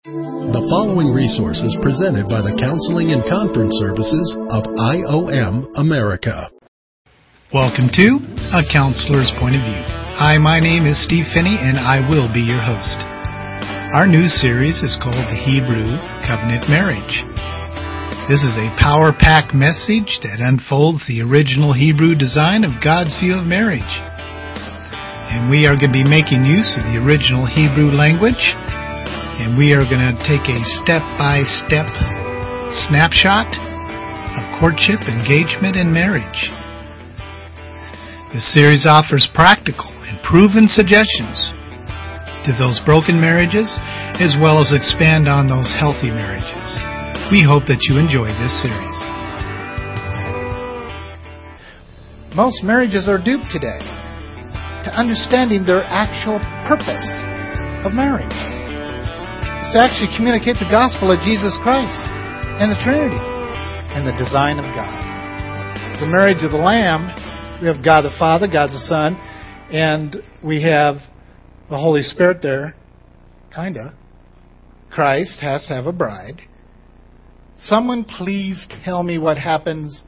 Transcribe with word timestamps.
The 0.00 0.64
following 0.72 1.12
resource 1.12 1.60
is 1.60 1.76
presented 1.84 2.24
by 2.24 2.40
the 2.40 2.56
Counseling 2.56 3.12
and 3.12 3.20
Conference 3.28 3.76
Services 3.76 4.32
of 4.48 4.64
IOM 4.80 5.68
America. 5.76 6.48
Welcome 7.52 7.92
to 7.92 8.08
A 8.56 8.64
Counselor's 8.72 9.28
Point 9.36 9.60
of 9.60 9.64
View. 9.68 9.84
Hi, 10.16 10.40
my 10.40 10.56
name 10.56 10.88
is 10.88 10.96
Steve 11.04 11.28
Phinney, 11.36 11.52
and 11.52 11.76
I 11.76 12.00
will 12.00 12.32
be 12.32 12.40
your 12.40 12.64
host. 12.64 12.96
Our 13.92 14.08
new 14.08 14.24
series 14.24 14.80
is 14.80 14.96
called 15.04 15.20
The 15.28 15.36
Hebrew 15.36 16.00
Covenant 16.24 16.64
Marriage. 16.72 17.20
This 18.32 18.40
is 18.40 18.56
a 18.56 18.72
power 18.80 19.12
packed 19.12 19.52
message 19.52 20.24
that 20.24 20.40
unfolds 20.40 21.04
the 21.04 21.20
original 21.20 21.76
Hebrew 21.76 22.16
design 22.16 22.64
of 22.64 22.80
God's 22.80 23.12
view 23.20 23.36
of 23.36 23.44
marriage. 23.44 24.00
And 25.28 25.52
we 25.52 25.68
are 25.68 25.76
going 25.76 25.92
to 25.92 26.00
be 26.00 26.08
making 26.08 26.48
use 26.48 26.72
of 26.80 26.88
the 26.88 26.96
original 26.96 27.44
Hebrew 27.44 27.92
language 27.92 28.56
and 29.40 29.56
we 29.56 29.72
are 29.72 29.88
going 29.88 30.04
to 30.04 30.16
take 30.28 30.44
a 30.52 30.60
step 30.84 31.00
by 31.16 31.40
step 31.48 31.88
snapshot 32.92 33.48
of 34.36 34.44
courtship, 34.60 35.00
engagement, 35.08 35.80
and 35.80 35.88
marriage. 35.88 36.52
This 38.36 38.44
series 38.52 38.84
offers 38.84 39.24
practical 39.32 39.88
and 40.04 40.20
proven 40.20 40.68
suggestions 40.68 41.56
to 42.44 42.52
those 42.60 42.84
broken 42.84 43.16
marriages 43.16 43.66
as 44.20 44.36
well 44.36 44.60
as 44.60 44.76
expand 44.76 45.24
on 45.24 45.48
those 45.48 45.72
healthy 45.80 46.12
marriages. 46.12 46.68
We 47.32 47.40
hope 47.40 47.64
that 47.72 47.88
you 47.88 47.96
enjoy 47.96 48.28
this 48.36 48.52
series. 48.60 48.98
Most 52.36 52.60
marriages 52.62 53.08
are 53.08 53.18
duped 53.18 53.48
today 53.48 53.80
to 54.84 54.90
understanding 54.92 55.64
their 55.64 55.82
actual 55.88 56.38
purpose 56.68 57.08
of 57.88 57.96
marriage 57.96 58.59
to 59.72 59.78
actually 59.78 60.10
communicate 60.16 60.56
the 60.58 60.66
gospel 60.68 61.12
of 61.12 61.22
Jesus 61.22 61.56
Christ 61.62 61.94
and 62.58 62.72
the 62.72 62.80
Trinity 62.82 63.22
and 63.94 64.02
the 64.02 64.10
design 64.18 64.58
of 64.58 64.66
God. 64.74 64.90
The 66.00 66.10
marriage 66.10 66.42
of 66.42 66.50
the 66.50 66.58
Lamb, 66.58 67.06
we 67.62 67.68
have 67.68 67.84
God 67.84 68.02
the 68.02 68.10
Father, 68.18 68.48
God 68.48 68.70
the 68.70 68.82
Son, 68.90 69.14
and 69.70 70.16
we 70.42 70.60
have 70.64 70.96
the 71.70 71.78
Holy 71.78 72.02
Spirit 72.02 72.42
there, 72.42 72.74
kinda. 73.54 73.94
Christ 74.90 75.38
has 75.40 75.64
to 75.68 75.74
have 75.74 75.86
a 75.86 75.92
bride. 75.92 76.42
Someone 77.56 78.02
please 78.02 78.66
tell 78.84 79.04
me 79.04 79.18
what 79.18 79.38
happens 79.38 80.02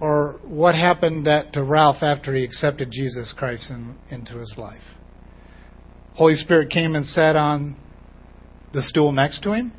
or 0.00 0.40
what 0.44 0.74
happened 0.74 1.26
to 1.26 1.62
Ralph 1.62 2.02
after 2.02 2.34
he 2.34 2.42
accepted 2.42 2.90
Jesus 2.90 3.34
Christ 3.36 3.68
in, 3.68 3.98
into 4.08 4.38
his 4.38 4.54
life. 4.56 4.96
Holy 6.14 6.36
Spirit 6.36 6.70
came 6.70 6.94
and 6.94 7.04
sat 7.04 7.36
on 7.36 7.76
the 8.72 8.82
stool 8.82 9.12
next 9.12 9.42
to 9.42 9.52
him, 9.52 9.72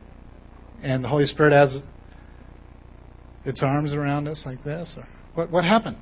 and 0.81 1.03
the 1.03 1.07
Holy 1.07 1.25
Spirit 1.25 1.53
has 1.53 1.81
its 3.45 3.61
arms 3.63 3.93
around 3.93 4.27
us 4.27 4.43
like 4.45 4.63
this? 4.63 4.93
Or 4.97 5.07
what, 5.33 5.51
what 5.51 5.63
happened? 5.63 5.97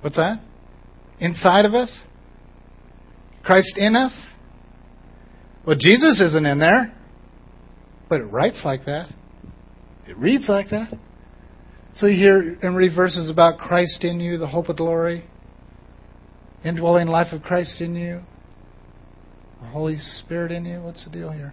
What's 0.00 0.16
that? 0.16 0.40
Inside 1.20 1.64
of 1.64 1.74
us? 1.74 2.02
Christ 3.42 3.74
in 3.76 3.96
us? 3.96 4.12
Well, 5.66 5.76
Jesus 5.78 6.20
isn't 6.20 6.46
in 6.46 6.58
there, 6.58 6.94
but 8.08 8.20
it 8.20 8.24
writes 8.24 8.62
like 8.64 8.84
that. 8.86 9.08
It 10.06 10.16
reads 10.16 10.48
like 10.48 10.70
that. 10.70 10.92
So 11.94 12.06
you 12.06 12.16
hear 12.16 12.58
and 12.62 12.76
read 12.76 12.94
verses 12.94 13.28
about 13.28 13.58
Christ 13.58 14.04
in 14.04 14.20
you, 14.20 14.38
the 14.38 14.46
hope 14.46 14.68
of 14.68 14.76
glory, 14.76 15.24
indwelling 16.64 17.08
life 17.08 17.32
of 17.32 17.42
Christ 17.42 17.80
in 17.80 17.96
you, 17.96 18.20
the 19.60 19.66
Holy 19.66 19.98
Spirit 19.98 20.52
in 20.52 20.64
you. 20.64 20.80
What's 20.80 21.04
the 21.04 21.10
deal 21.10 21.32
here? 21.32 21.52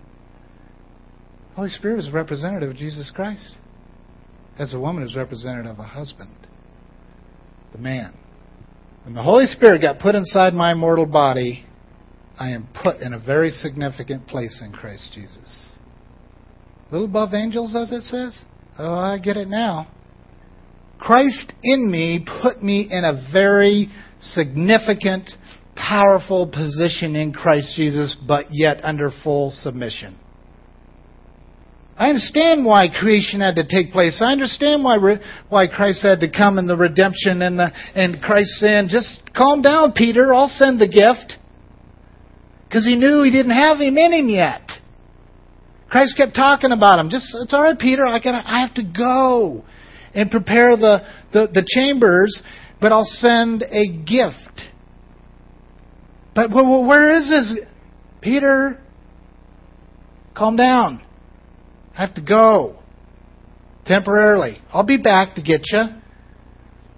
Holy 1.56 1.70
Spirit 1.70 2.00
is 2.00 2.12
representative 2.12 2.72
of 2.72 2.76
Jesus 2.76 3.12
Christ. 3.16 3.56
As 4.60 4.74
a 4.74 4.80
woman 4.80 5.04
is 5.04 5.16
representative 5.16 5.72
of 5.72 5.80
a 5.80 5.84
husband, 5.84 6.36
the 7.72 7.78
man. 7.78 8.14
When 9.04 9.14
the 9.14 9.24
Holy 9.24 9.46
Spirit 9.46 9.82
got 9.82 10.00
put 10.00 10.16
inside 10.16 10.54
my 10.54 10.74
mortal 10.74 11.06
body, 11.06 11.66
I 12.38 12.50
am 12.50 12.68
put 12.84 12.98
in 12.98 13.14
a 13.14 13.20
very 13.20 13.52
significant 13.52 14.28
place 14.28 14.62
in 14.64 14.74
Christ 14.74 15.12
Jesus. 15.14 15.72
A 16.90 16.94
little 16.94 17.08
above 17.08 17.34
angels, 17.34 17.74
as 17.74 17.92
it 17.92 18.04
says? 18.04 18.42
Oh, 18.78 18.94
I 18.94 19.18
get 19.18 19.38
it 19.38 19.48
now. 19.48 19.88
Christ 21.00 21.54
in 21.64 21.90
me 21.90 22.26
put 22.42 22.62
me 22.62 22.88
in 22.92 23.06
a 23.06 23.32
very 23.32 23.90
significant, 24.20 25.30
powerful 25.76 26.48
position 26.48 27.16
in 27.16 27.32
Christ 27.32 27.76
Jesus, 27.78 28.18
but 28.28 28.48
yet 28.52 28.84
under 28.84 29.10
full 29.24 29.52
submission. 29.52 30.20
I 31.98 32.10
understand 32.10 32.66
why 32.66 32.90
creation 32.90 33.40
had 33.40 33.56
to 33.56 33.66
take 33.66 33.94
place. 33.94 34.22
I 34.22 34.32
understand 34.32 34.84
why 34.84 34.98
why 35.48 35.68
Christ 35.68 36.04
had 36.04 36.20
to 36.20 36.30
come 36.30 36.58
and 36.58 36.70
the 36.70 36.76
redemption 36.76 37.42
and 37.42 37.58
the 37.58 37.72
and 37.96 38.22
Christ 38.22 38.50
saying, 38.60 38.90
"Just 38.90 39.22
calm 39.34 39.62
down, 39.62 39.94
Peter. 39.94 40.34
I'll 40.34 40.50
send 40.50 40.80
the 40.80 40.90
gift." 40.90 41.38
Because 42.68 42.86
he 42.86 42.96
knew 42.98 43.24
he 43.24 43.32
didn't 43.32 43.54
have 43.54 43.80
him 43.80 43.98
in 43.98 44.12
him 44.12 44.30
yet. 44.30 44.70
Christ 45.90 46.18
kept 46.18 46.36
talking 46.36 46.74
about 46.74 47.00
him. 47.00 47.10
Just 47.10 47.34
it's 47.34 47.54
all 47.54 47.64
right, 47.64 47.80
Peter. 47.80 48.06
I 48.06 48.20
got 48.20 48.44
I 48.46 48.60
have 48.60 48.74
to 48.74 48.84
go 48.84 49.64
and 50.14 50.32
prepare 50.32 50.76
the, 50.76 51.02
the, 51.34 51.48
the 51.54 51.66
chambers, 51.68 52.42
but 52.82 52.92
I'll 52.92 53.04
send 53.06 53.64
a 53.64 53.86
gift. 53.88 54.64
But 56.34 56.50
where 56.52 57.14
is 57.16 57.30
this, 57.30 57.66
Peter? 58.22 58.82
Calm 60.36 60.56
down. 60.56 61.05
I 61.96 62.02
have 62.02 62.14
to 62.16 62.22
go 62.22 62.80
temporarily. 63.86 64.58
I'll 64.72 64.86
be 64.86 65.02
back 65.02 65.36
to 65.36 65.42
get 65.42 65.62
you. 65.72 65.84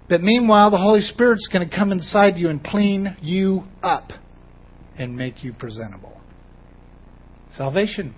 But 0.08 0.22
meanwhile, 0.22 0.70
the 0.70 0.78
Holy 0.78 1.02
Spirit's 1.02 1.48
going 1.52 1.68
to 1.68 1.74
come 1.74 1.92
inside 1.92 2.36
you 2.36 2.48
and 2.48 2.64
clean 2.64 3.16
you 3.20 3.64
up 3.82 4.10
and 4.96 5.16
make 5.16 5.44
you 5.44 5.52
presentable. 5.52 6.18
Salvation. 7.50 8.14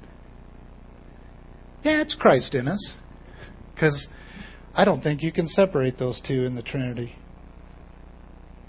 Yeah, 1.82 2.00
it's 2.00 2.14
Christ 2.14 2.54
in 2.54 2.68
us. 2.68 2.96
Because 3.74 4.08
I 4.74 4.84
don't 4.84 5.02
think 5.02 5.22
you 5.22 5.32
can 5.32 5.48
separate 5.48 5.98
those 5.98 6.20
two 6.26 6.44
in 6.44 6.54
the 6.54 6.62
Trinity. 6.62 7.16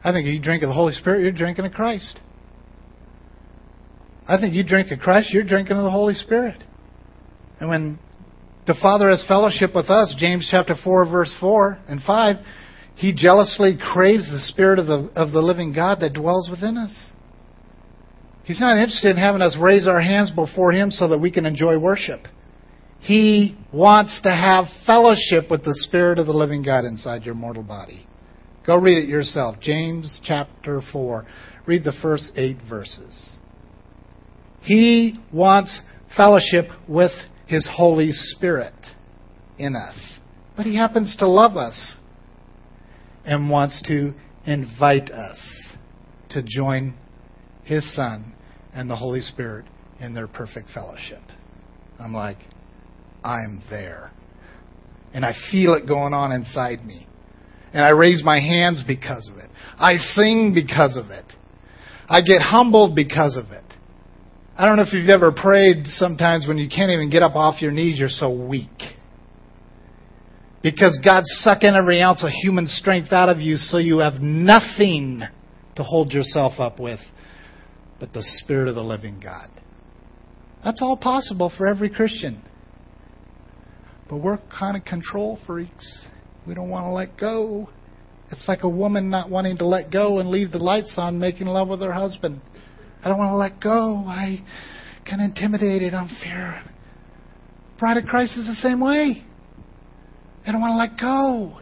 I 0.04 0.12
think 0.12 0.28
if 0.28 0.34
you 0.34 0.42
drink 0.42 0.64
of 0.64 0.70
the 0.70 0.76
Holy 0.76 0.94
Spirit, 0.94 1.22
you're 1.22 1.32
drinking 1.32 1.66
of 1.66 1.74
Christ. 1.74 2.20
I 4.28 4.38
think 4.38 4.56
you 4.56 4.64
drink 4.64 4.92
of 4.92 5.00
Christ, 5.00 5.30
you're 5.32 5.44
drinking 5.44 5.78
of 5.78 5.84
the 5.84 5.92
Holy 5.92 6.16
Spirit. 6.16 6.64
And 7.62 7.70
when 7.70 8.00
the 8.66 8.76
Father 8.82 9.10
has 9.10 9.24
fellowship 9.28 9.76
with 9.76 9.92
us, 9.92 10.16
James 10.18 10.48
chapter 10.50 10.74
4, 10.84 11.06
verse 11.06 11.34
4 11.40 11.78
and 11.88 12.02
5, 12.02 12.36
He 12.96 13.14
jealously 13.14 13.78
craves 13.80 14.32
the 14.32 14.40
Spirit 14.40 14.80
of 14.80 14.88
the, 14.88 15.12
of 15.16 15.32
the 15.32 15.44
living 15.44 15.72
God 15.72 16.00
that 16.00 16.14
dwells 16.14 16.50
within 16.50 16.76
us. 16.76 17.12
He's 18.46 18.60
not 18.60 18.78
interested 18.78 19.12
in 19.12 19.18
having 19.18 19.44
us 19.44 19.56
raise 19.62 19.88
our 19.88 20.02
hands 20.02 20.32
before 20.32 20.72
Him 20.72 20.90
so 20.90 21.08
that 21.10 21.20
we 21.20 21.30
can 21.30 21.46
enjoy 21.46 21.78
worship. 21.78 22.28
He 23.00 23.56
wants 23.72 24.20
to 24.24 24.30
have 24.30 24.66
fellowship 24.88 25.52
with 25.52 25.64
the 25.64 25.76
Spirit 25.88 26.18
of 26.18 26.26
the 26.26 26.34
living 26.34 26.64
God 26.64 26.84
inside 26.84 27.24
your 27.26 27.36
mortal 27.36 27.64
body. 27.64 28.08
Go 28.66 28.76
read 28.76 29.04
it 29.04 29.08
yourself. 29.08 29.58
James 29.62 30.20
chapter 30.24 30.82
4. 30.92 31.28
Read 31.68 31.84
the 31.84 31.94
first 32.02 32.32
eight 32.36 32.58
verses. 32.68 33.30
He 34.62 35.20
wants 35.32 35.80
fellowship 36.18 36.66
with 36.88 37.12
his 37.52 37.70
Holy 37.70 38.14
Spirit 38.14 38.74
in 39.58 39.76
us. 39.76 40.20
But 40.56 40.66
He 40.66 40.78
happens 40.78 41.18
to 41.20 41.28
love 41.28 41.58
us 41.58 41.98
and 43.26 43.50
wants 43.50 43.84
to 43.88 44.14
invite 44.46 45.12
us 45.12 45.38
to 46.30 46.42
join 46.48 46.98
His 47.66 47.94
Son 47.94 48.34
and 48.74 48.90
the 48.90 48.96
Holy 48.96 49.20
Spirit 49.20 49.66
in 50.00 50.14
their 50.14 50.28
perfect 50.28 50.70
fellowship. 50.74 51.20
I'm 52.00 52.14
like, 52.14 52.38
I'm 53.22 53.62
there. 53.70 54.14
And 55.14 55.26
I 55.26 55.34
feel 55.52 55.74
it 55.74 55.86
going 55.86 56.14
on 56.14 56.32
inside 56.32 56.86
me. 56.86 57.06
And 57.74 57.84
I 57.84 57.90
raise 57.90 58.24
my 58.24 58.40
hands 58.40 58.82
because 58.88 59.30
of 59.30 59.38
it. 59.38 59.50
I 59.78 59.98
sing 59.98 60.54
because 60.56 60.96
of 60.96 61.12
it. 61.12 61.26
I 62.08 62.22
get 62.22 62.42
humbled 62.42 62.96
because 62.96 63.36
of 63.36 63.52
it. 63.52 63.71
I 64.58 64.66
don't 64.66 64.76
know 64.76 64.84
if 64.84 64.94
you've 64.94 65.10
ever 65.10 65.32
prayed 65.32 65.88
sometimes 65.88 66.48
when 66.48 66.58
you 66.58 66.70
can't 66.70 66.92
even 66.92 67.10
get 67.10 67.24
up 67.24 67.36
off 67.36 67.62
your 67.62 67.72
knees, 67.72 67.98
you're 67.98 68.10
so 68.10 68.30
weak. 68.30 68.70
Because 70.62 71.00
God's 71.04 71.30
sucking 71.40 71.74
every 71.74 72.02
ounce 72.02 72.24
of 72.24 72.30
human 72.30 72.68
strength 72.68 73.12
out 73.12 73.30
of 73.30 73.40
you 73.40 73.56
so 73.56 73.78
you 73.78 74.00
have 74.00 74.22
nothing 74.22 75.24
to 75.76 75.84
hold 75.84 76.12
yourself 76.12 76.60
up 76.60 76.80
with 76.80 77.00
but 78.02 78.14
the 78.14 78.24
Spirit 78.44 78.68
of 78.68 78.74
the 78.74 78.84
living 78.84 79.20
God. 79.24 79.48
That's 80.66 80.82
all 80.82 80.98
possible 80.98 81.54
for 81.56 81.68
every 81.68 81.90
Christian. 81.90 82.44
But 84.10 84.18
we're 84.18 84.40
kind 84.50 84.76
of 84.76 84.84
control 84.84 85.40
freaks. 85.46 86.06
We 86.48 86.56
don't 86.56 86.70
want 86.70 86.86
to 86.86 86.90
let 86.90 87.16
go. 87.16 87.70
It's 88.32 88.48
like 88.48 88.64
a 88.64 88.70
woman 88.70 89.12
not 89.12 89.30
wanting 89.30 89.58
to 89.60 89.68
let 89.68 89.92
go 89.92 90.18
and 90.18 90.30
leave 90.30 90.52
the 90.52 90.58
lights 90.58 90.96
on 90.98 91.20
making 91.20 91.46
love 91.46 91.68
with 91.68 91.82
her 91.82 91.94
husband. 91.94 92.42
I 93.04 93.10
don't 93.10 93.18
want 93.18 93.32
to 93.32 93.36
let 93.36 93.60
go. 93.60 94.04
I 94.08 94.44
of 95.12 95.20
intimidated. 95.20 95.94
I'm 95.94 96.10
fear. 96.22 96.64
Bride 97.80 97.98
of 97.98 98.06
Christ 98.06 98.38
is 98.38 98.48
the 98.48 98.56
same 98.56 98.80
way. 98.80 99.26
I 100.46 100.52
don't 100.52 100.62
want 100.62 100.74
to 100.74 100.78
let 100.78 101.00
go. 101.00 101.60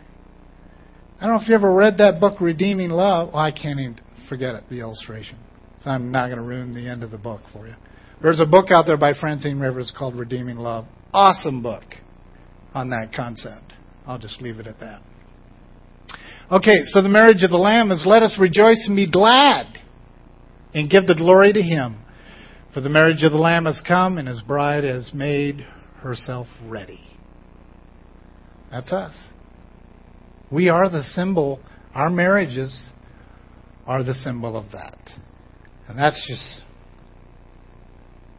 I 1.19 1.25
don't 1.25 1.35
know 1.35 1.41
if 1.41 1.49
you 1.49 1.55
ever 1.55 1.73
read 1.73 1.97
that 1.97 2.19
book, 2.19 2.39
Redeeming 2.39 2.89
Love. 2.89 3.29
Well, 3.33 3.41
I 3.41 3.51
can't 3.51 3.79
even 3.79 3.99
forget 4.27 4.55
it, 4.55 4.65
the 4.69 4.79
illustration. 4.79 5.37
So 5.83 5.89
I'm 5.89 6.11
not 6.11 6.27
going 6.27 6.37
to 6.37 6.43
ruin 6.43 6.73
the 6.73 6.87
end 6.87 7.03
of 7.03 7.11
the 7.11 7.17
book 7.17 7.41
for 7.51 7.67
you. 7.67 7.75
There's 8.21 8.39
a 8.39 8.45
book 8.45 8.67
out 8.69 8.85
there 8.85 8.97
by 8.97 9.13
Francine 9.13 9.59
Rivers 9.59 9.93
called 9.97 10.15
Redeeming 10.15 10.57
Love. 10.57 10.85
Awesome 11.13 11.63
book 11.63 11.83
on 12.73 12.89
that 12.89 13.13
concept. 13.15 13.73
I'll 14.05 14.19
just 14.19 14.41
leave 14.41 14.59
it 14.59 14.67
at 14.67 14.79
that. 14.79 15.01
Okay, 16.51 16.83
so 16.85 17.01
the 17.01 17.09
marriage 17.09 17.43
of 17.43 17.49
the 17.49 17.57
Lamb 17.57 17.91
is 17.91 18.03
let 18.05 18.23
us 18.23 18.37
rejoice 18.39 18.85
and 18.87 18.95
be 18.95 19.09
glad 19.09 19.78
and 20.73 20.89
give 20.89 21.07
the 21.07 21.15
glory 21.15 21.53
to 21.53 21.61
Him. 21.61 21.99
For 22.73 22.81
the 22.81 22.89
marriage 22.89 23.23
of 23.23 23.31
the 23.31 23.37
Lamb 23.37 23.65
has 23.65 23.81
come 23.85 24.17
and 24.17 24.27
His 24.27 24.41
bride 24.41 24.83
has 24.83 25.11
made 25.13 25.65
herself 26.01 26.47
ready. 26.65 27.01
That's 28.71 28.93
us. 28.93 29.15
We 30.51 30.69
are 30.69 30.89
the 30.89 31.03
symbol, 31.03 31.59
our 31.93 32.09
marriages 32.09 32.89
are 33.85 34.03
the 34.03 34.13
symbol 34.13 34.55
of 34.55 34.71
that. 34.71 34.97
And 35.87 35.97
that's 35.97 36.23
just 36.27 36.61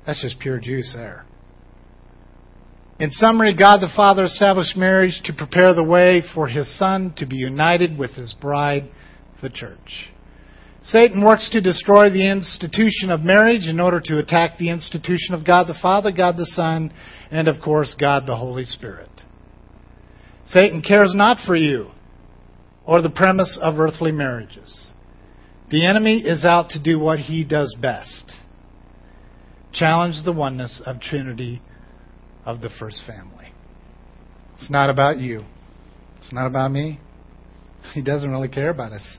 that's 0.06 0.22
just 0.22 0.38
pure 0.38 0.58
juice 0.58 0.92
there. 0.96 1.24
In 2.98 3.10
summary, 3.10 3.54
God 3.54 3.78
the 3.80 3.90
Father 3.94 4.24
established 4.24 4.76
marriage 4.76 5.20
to 5.24 5.32
prepare 5.32 5.74
the 5.74 5.84
way 5.84 6.22
for 6.34 6.48
his 6.48 6.78
Son 6.78 7.14
to 7.16 7.26
be 7.26 7.36
united 7.36 7.98
with 7.98 8.12
his 8.12 8.34
bride, 8.34 8.90
the 9.42 9.50
church. 9.50 10.10
Satan 10.82 11.22
works 11.24 11.50
to 11.50 11.60
destroy 11.60 12.08
the 12.08 12.30
institution 12.30 13.10
of 13.10 13.20
marriage 13.20 13.66
in 13.66 13.78
order 13.80 14.00
to 14.00 14.18
attack 14.18 14.56
the 14.56 14.70
institution 14.70 15.34
of 15.34 15.44
God 15.44 15.66
the 15.66 15.78
Father, 15.80 16.10
God 16.10 16.36
the 16.36 16.46
Son, 16.46 16.92
and 17.30 17.48
of 17.48 17.60
course, 17.62 17.94
God 17.98 18.26
the 18.26 18.36
Holy 18.36 18.64
Spirit. 18.64 19.10
Satan 20.46 20.82
cares 20.82 21.12
not 21.14 21.38
for 21.46 21.54
you 21.54 21.90
or 22.86 23.02
the 23.02 23.10
premise 23.10 23.58
of 23.60 23.78
earthly 23.78 24.10
marriages. 24.10 24.92
The 25.70 25.86
enemy 25.86 26.20
is 26.20 26.44
out 26.44 26.70
to 26.70 26.82
do 26.82 26.98
what 26.98 27.18
he 27.18 27.44
does 27.44 27.76
best 27.80 28.32
challenge 29.72 30.16
the 30.24 30.32
oneness 30.32 30.82
of 30.84 31.00
Trinity 31.00 31.62
of 32.44 32.60
the 32.60 32.70
first 32.78 33.02
family. 33.06 33.52
It's 34.58 34.70
not 34.70 34.90
about 34.90 35.18
you. 35.18 35.44
It's 36.18 36.32
not 36.32 36.46
about 36.46 36.70
me. 36.70 37.00
He 37.94 38.02
doesn't 38.02 38.30
really 38.30 38.48
care 38.48 38.70
about 38.70 38.92
us. 38.92 39.16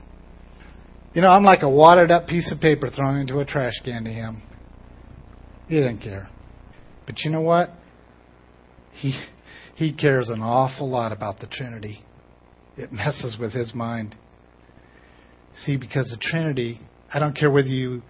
You 1.14 1.20
know, 1.20 1.28
I'm 1.28 1.44
like 1.44 1.62
a 1.62 1.68
watered 1.68 2.10
up 2.10 2.26
piece 2.26 2.50
of 2.50 2.60
paper 2.60 2.88
thrown 2.88 3.18
into 3.18 3.38
a 3.40 3.44
trash 3.44 3.74
can 3.84 4.04
to 4.04 4.10
him. 4.10 4.42
He 5.68 5.74
didn't 5.76 5.98
care. 5.98 6.28
But 7.06 7.20
you 7.24 7.30
know 7.30 7.42
what? 7.42 7.70
He 8.92 9.12
he 9.74 9.92
cares 9.92 10.28
an 10.28 10.40
awful 10.40 10.88
lot 10.88 11.12
about 11.12 11.40
the 11.40 11.46
Trinity. 11.46 12.04
It 12.76 12.92
messes 12.92 13.36
with 13.38 13.52
his 13.52 13.74
mind. 13.74 14.16
See, 15.54 15.76
because 15.76 16.10
the 16.10 16.18
Trinity, 16.20 16.80
I 17.12 17.18
don't 17.18 17.36
care 17.36 17.50
whether 17.50 17.68
you 17.68 18.02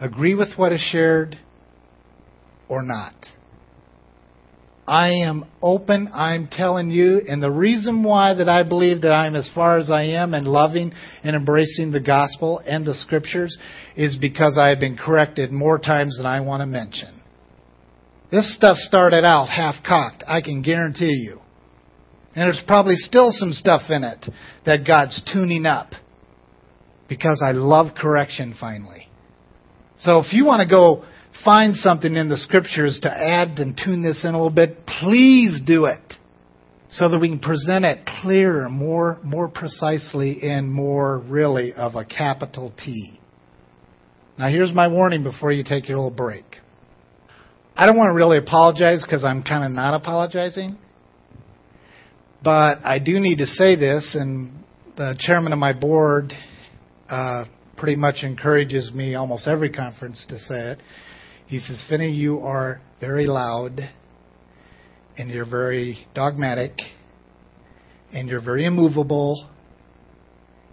agree 0.00 0.34
with 0.34 0.56
what 0.56 0.72
is 0.72 0.80
shared 0.80 1.38
or 2.68 2.82
not. 2.82 3.14
I 4.86 5.08
am 5.24 5.46
open, 5.60 6.10
I'm 6.14 6.46
telling 6.46 6.90
you, 6.90 7.20
and 7.28 7.42
the 7.42 7.50
reason 7.50 8.04
why 8.04 8.34
that 8.34 8.48
I 8.48 8.62
believe 8.62 9.00
that 9.02 9.12
I'm 9.12 9.34
as 9.34 9.50
far 9.52 9.78
as 9.78 9.90
I 9.90 10.04
am 10.04 10.32
and 10.32 10.46
loving 10.46 10.92
and 11.24 11.34
embracing 11.34 11.90
the 11.90 12.00
gospel 12.00 12.62
and 12.64 12.86
the 12.86 12.94
scriptures 12.94 13.56
is 13.96 14.16
because 14.16 14.56
I 14.56 14.68
have 14.68 14.78
been 14.78 14.96
corrected 14.96 15.50
more 15.50 15.80
times 15.80 16.18
than 16.18 16.26
I 16.26 16.40
want 16.40 16.60
to 16.60 16.66
mention. 16.66 17.20
This 18.30 18.54
stuff 18.54 18.76
started 18.76 19.24
out 19.24 19.48
half 19.48 19.82
cocked, 19.84 20.22
I 20.26 20.40
can 20.40 20.62
guarantee 20.62 21.14
you. 21.24 21.40
And 22.36 22.44
there's 22.44 22.62
probably 22.66 22.96
still 22.96 23.30
some 23.30 23.52
stuff 23.52 23.82
in 23.88 24.04
it 24.04 24.24
that 24.66 24.86
God's 24.86 25.20
tuning 25.32 25.66
up 25.66 25.92
because 27.08 27.42
I 27.44 27.52
love 27.52 27.94
correction 27.96 28.54
finally. 28.58 29.08
So 29.98 30.20
if 30.20 30.32
you 30.32 30.44
want 30.44 30.60
to 30.60 30.68
go 30.68 31.04
find 31.44 31.74
something 31.74 32.14
in 32.14 32.28
the 32.28 32.36
scriptures 32.36 33.00
to 33.02 33.10
add 33.10 33.58
and 33.58 33.78
tune 33.82 34.02
this 34.02 34.24
in 34.24 34.30
a 34.34 34.36
little 34.36 34.50
bit, 34.50 34.86
please 34.86 35.60
do 35.64 35.86
it 35.86 36.14
so 36.88 37.08
that 37.08 37.18
we 37.18 37.28
can 37.28 37.40
present 37.40 37.84
it 37.84 38.06
clearer, 38.22 38.68
more, 38.68 39.18
more 39.24 39.48
precisely, 39.48 40.38
and 40.42 40.72
more 40.72 41.18
really 41.18 41.72
of 41.72 41.94
a 41.94 42.04
capital 42.04 42.72
T. 42.84 43.18
Now, 44.38 44.48
here's 44.48 44.72
my 44.72 44.88
warning 44.88 45.22
before 45.22 45.50
you 45.50 45.64
take 45.64 45.88
your 45.88 45.98
little 45.98 46.10
break. 46.10 46.44
I 47.74 47.86
don't 47.86 47.96
want 47.96 48.10
to 48.10 48.14
really 48.14 48.38
apologize 48.38 49.04
because 49.04 49.24
I'm 49.24 49.42
kind 49.42 49.64
of 49.64 49.72
not 49.72 49.94
apologizing. 49.94 50.78
But 52.42 52.78
I 52.84 52.98
do 52.98 53.18
need 53.18 53.38
to 53.38 53.46
say 53.46 53.76
this, 53.76 54.16
and 54.18 54.64
the 54.96 55.16
chairman 55.18 55.52
of 55.52 55.58
my 55.58 55.72
board 55.72 56.32
uh, 57.08 57.44
pretty 57.76 57.96
much 57.96 58.22
encourages 58.22 58.92
me 58.92 59.14
almost 59.14 59.46
every 59.46 59.70
conference 59.70 60.24
to 60.28 60.38
say 60.38 60.72
it. 60.72 60.78
He 61.46 61.60
says, 61.60 61.84
Phinney, 61.88 62.10
you 62.10 62.40
are 62.40 62.80
very 63.00 63.26
loud 63.26 63.78
and 65.16 65.30
you're 65.30 65.48
very 65.48 66.06
dogmatic 66.12 66.72
and 68.12 68.28
you're 68.28 68.42
very 68.42 68.64
immovable 68.64 69.48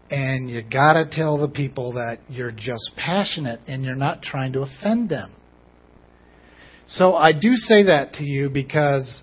and 0.09 0.49
you 0.49 0.63
got 0.63 0.93
to 0.93 1.05
tell 1.11 1.37
the 1.37 1.47
people 1.47 1.93
that 1.93 2.17
you're 2.27 2.51
just 2.51 2.91
passionate 2.97 3.59
and 3.67 3.83
you're 3.83 3.95
not 3.95 4.23
trying 4.23 4.53
to 4.53 4.61
offend 4.61 5.09
them. 5.09 5.33
So 6.87 7.13
I 7.13 7.33
do 7.33 7.53
say 7.53 7.83
that 7.83 8.13
to 8.13 8.23
you 8.23 8.49
because 8.49 9.21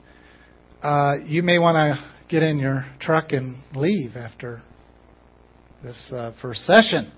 uh, 0.82 1.16
you 1.26 1.42
may 1.42 1.58
want 1.58 1.76
to 1.76 2.04
get 2.28 2.44
in 2.44 2.58
your 2.60 2.86
truck 3.00 3.32
and 3.32 3.58
leave 3.74 4.14
after 4.14 4.62
this 5.82 6.12
uh, 6.14 6.32
first 6.40 6.60
session 6.60 7.12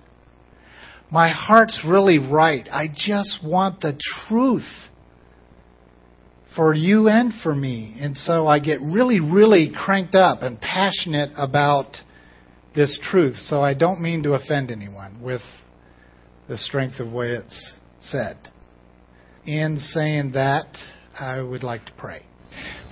my 1.12 1.28
heart's 1.30 1.78
really 1.86 2.18
right. 2.18 2.66
I 2.72 2.88
just 2.88 3.40
want 3.44 3.82
the 3.82 4.00
truth 4.26 4.66
for 6.56 6.74
you 6.74 7.08
and 7.08 7.32
for 7.42 7.54
me. 7.54 7.94
And 8.00 8.16
so 8.16 8.46
I 8.46 8.60
get 8.60 8.80
really, 8.80 9.20
really 9.20 9.70
cranked 9.74 10.14
up 10.14 10.40
and 10.40 10.58
passionate 10.58 11.30
about 11.36 11.98
this 12.74 12.98
truth. 13.10 13.36
So 13.36 13.62
I 13.62 13.74
don't 13.74 14.00
mean 14.00 14.22
to 14.22 14.32
offend 14.32 14.70
anyone 14.70 15.20
with 15.20 15.42
the 16.48 16.56
strength 16.56 16.98
of 16.98 17.12
way 17.12 17.32
it's 17.32 17.74
said. 18.00 18.38
In 19.44 19.78
saying 19.78 20.32
that, 20.32 20.78
I 21.18 21.42
would 21.42 21.62
like 21.62 21.84
to 21.86 21.92
pray. 21.98 22.24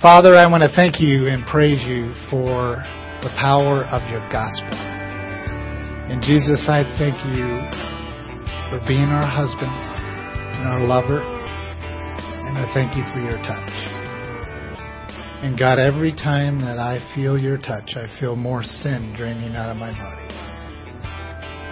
Father, 0.03 0.35
I 0.35 0.47
want 0.47 0.63
to 0.63 0.71
thank 0.77 1.01
you 1.01 1.27
and 1.27 1.47
praise 1.47 1.83
you 1.87 2.13
for 2.31 2.85
the 3.23 3.31
power 3.41 3.85
of 3.85 4.11
your 4.11 4.21
gospel. 4.31 4.77
And 6.11 6.21
Jesus, 6.23 6.67
I 6.69 6.83
thank 6.99 7.17
you 7.25 8.00
for 8.71 8.79
being 8.87 9.11
our 9.11 9.27
husband 9.27 9.67
and 9.67 10.69
our 10.71 10.87
lover. 10.87 11.19
And 11.19 12.55
I 12.55 12.71
thank 12.73 12.95
you 12.95 13.03
for 13.11 13.19
your 13.19 13.39
touch. 13.43 13.75
And 15.43 15.59
God, 15.59 15.79
every 15.79 16.13
time 16.13 16.61
that 16.61 16.79
I 16.79 17.03
feel 17.15 17.37
your 17.37 17.59
touch, 17.59 17.99
I 17.99 18.07
feel 18.21 18.37
more 18.37 18.63
sin 18.63 19.13
draining 19.17 19.57
out 19.57 19.71
of 19.71 19.77
my 19.77 19.91
body. 19.91 20.31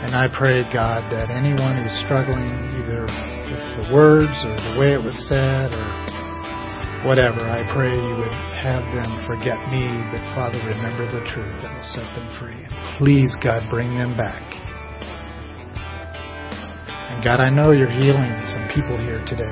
And 0.02 0.14
I 0.14 0.26
pray, 0.26 0.62
God, 0.74 1.06
that 1.14 1.30
anyone 1.30 1.78
who's 1.78 1.94
struggling 2.02 2.50
either 2.82 3.06
with 3.06 3.64
the 3.78 3.86
words 3.94 4.34
or 4.42 4.54
the 4.58 4.74
way 4.78 4.94
it 4.94 5.02
was 5.02 5.14
said 5.30 5.70
or 5.70 5.86
whatever, 7.06 7.42
I 7.42 7.62
pray 7.74 7.94
you 7.94 8.14
would 8.18 8.36
have 8.58 8.82
them 8.90 9.10
forget 9.26 9.58
me, 9.70 9.86
but 10.10 10.22
Father, 10.34 10.58
remember 10.66 11.06
the 11.06 11.22
truth 11.30 11.54
that 11.62 11.70
will 11.70 11.90
set 11.94 12.08
them 12.14 12.26
free. 12.42 12.58
Please, 12.98 13.34
God, 13.42 13.68
bring 13.70 13.94
them 13.94 14.16
back 14.16 14.42
and 14.42 14.67
God, 17.24 17.40
I 17.40 17.50
know 17.50 17.72
you're 17.72 17.90
healing 17.90 18.30
some 18.54 18.70
people 18.70 18.94
here 18.96 19.18
today. 19.26 19.50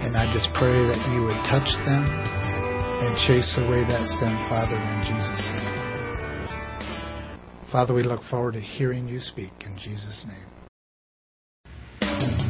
And 0.00 0.16
I 0.16 0.24
just 0.32 0.48
pray 0.56 0.72
that 0.88 1.00
you 1.12 1.28
would 1.28 1.36
touch 1.44 1.68
them 1.84 2.00
and 3.04 3.12
chase 3.28 3.60
away 3.60 3.84
that 3.84 4.08
sin, 4.08 4.32
Father, 4.48 4.80
in 4.80 4.98
Jesus' 5.04 5.44
name. 5.52 5.80
Father, 7.70 7.92
we 7.92 8.02
look 8.02 8.24
forward 8.30 8.54
to 8.54 8.60
hearing 8.60 9.06
you 9.06 9.20
speak 9.20 9.52
in 9.60 9.76
Jesus' 9.76 10.24
name. 10.24 10.48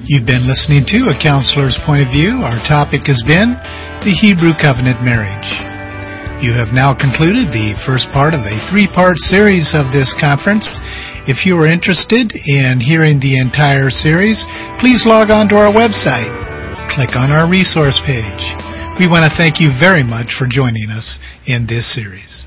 You've 0.07 0.26
been 0.26 0.47
listening 0.47 0.87
to 0.95 1.11
A 1.11 1.19
Counselor's 1.21 1.79
Point 1.85 2.07
of 2.07 2.14
View. 2.14 2.38
Our 2.47 2.62
topic 2.62 3.11
has 3.11 3.23
been 3.26 3.59
the 4.07 4.14
Hebrew 4.23 4.55
Covenant 4.55 5.02
Marriage. 5.02 5.50
You 6.47 6.55
have 6.55 6.73
now 6.73 6.95
concluded 6.95 7.50
the 7.50 7.75
first 7.85 8.07
part 8.14 8.38
of 8.38 8.47
a 8.47 8.57
three 8.71 8.87
part 8.87 9.19
series 9.19 9.75
of 9.75 9.90
this 9.90 10.14
conference. 10.23 10.79
If 11.29 11.45
you 11.45 11.57
are 11.59 11.67
interested 11.67 12.33
in 12.33 12.81
hearing 12.81 13.21
the 13.21 13.39
entire 13.39 13.91
series, 13.91 14.45
please 14.81 15.05
log 15.05 15.31
on 15.31 15.49
to 15.50 15.57
our 15.57 15.71
website. 15.71 16.33
Click 16.95 17.15
on 17.15 17.31
our 17.31 17.49
resource 17.49 18.00
page. 18.07 18.45
We 18.99 19.07
want 19.07 19.25
to 19.25 19.37
thank 19.37 19.61
you 19.61 19.71
very 19.79 20.03
much 20.03 20.35
for 20.39 20.47
joining 20.49 20.89
us 20.91 21.21
in 21.47 21.67
this 21.67 21.93
series. 21.93 22.47